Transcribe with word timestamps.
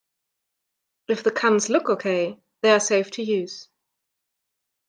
If 1.07 1.23
the 1.23 1.29
cans 1.29 1.69
look 1.69 1.87
okay, 1.87 2.39
they 2.61 2.71
are 2.71 2.79
safe 2.79 3.11
to 3.11 3.21
use. 3.23 3.69